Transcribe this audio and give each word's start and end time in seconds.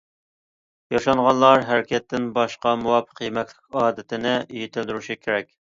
ياشانغانلار 0.95 1.65
ھەرىكەتتىن 1.69 2.27
باشقا 2.39 2.75
مۇۋاپىق 2.85 3.25
يېمەكلىك 3.29 3.81
ئادىتىنى 3.85 4.37
يېتىلدۈرۈشى 4.63 5.23
كېرەك. 5.27 5.59